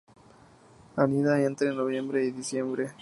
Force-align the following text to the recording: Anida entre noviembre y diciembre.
Anida 0.95 1.43
entre 1.43 1.75
noviembre 1.75 2.25
y 2.25 2.31
diciembre. 2.31 2.89